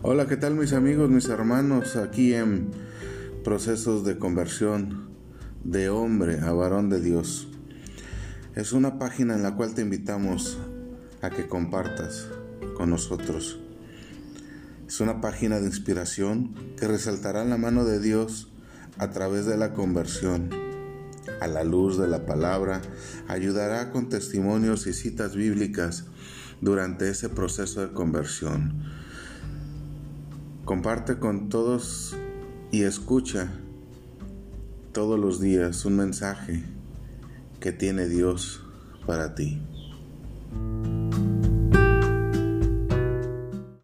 Hola, 0.00 0.28
¿qué 0.28 0.36
tal 0.36 0.54
mis 0.54 0.74
amigos, 0.74 1.10
mis 1.10 1.28
hermanos? 1.28 1.96
Aquí 1.96 2.32
en 2.32 2.70
procesos 3.42 4.04
de 4.04 4.16
conversión 4.16 5.08
de 5.64 5.88
hombre 5.88 6.38
a 6.38 6.52
varón 6.52 6.88
de 6.88 7.00
Dios. 7.00 7.48
Es 8.54 8.72
una 8.72 9.00
página 9.00 9.34
en 9.34 9.42
la 9.42 9.56
cual 9.56 9.74
te 9.74 9.82
invitamos 9.82 10.56
a 11.20 11.30
que 11.30 11.48
compartas 11.48 12.28
con 12.76 12.90
nosotros. 12.90 13.58
Es 14.86 15.00
una 15.00 15.20
página 15.20 15.58
de 15.58 15.66
inspiración 15.66 16.54
que 16.78 16.86
resaltará 16.86 17.44
la 17.44 17.56
mano 17.56 17.84
de 17.84 17.98
Dios 17.98 18.52
a 18.98 19.10
través 19.10 19.46
de 19.46 19.56
la 19.56 19.72
conversión. 19.72 20.50
A 21.40 21.48
la 21.48 21.64
luz 21.64 21.98
de 21.98 22.06
la 22.06 22.24
palabra, 22.24 22.82
ayudará 23.26 23.90
con 23.90 24.08
testimonios 24.08 24.86
y 24.86 24.92
citas 24.92 25.34
bíblicas 25.34 26.04
durante 26.60 27.10
ese 27.10 27.28
proceso 27.28 27.80
de 27.80 27.92
conversión. 27.92 29.07
Comparte 30.68 31.18
con 31.18 31.48
todos 31.48 32.14
y 32.70 32.82
escucha 32.82 33.50
todos 34.92 35.18
los 35.18 35.40
días 35.40 35.86
un 35.86 35.96
mensaje 35.96 36.62
que 37.58 37.72
tiene 37.72 38.06
Dios 38.06 38.66
para 39.06 39.34
ti. 39.34 39.62